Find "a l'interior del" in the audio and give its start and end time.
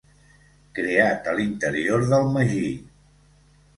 1.33-2.33